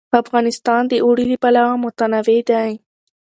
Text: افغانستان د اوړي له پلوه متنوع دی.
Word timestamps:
افغانستان 0.21 0.81
د 0.87 0.93
اوړي 1.05 1.25
له 1.31 1.37
پلوه 1.43 1.75
متنوع 1.83 2.41
دی. 2.49 2.71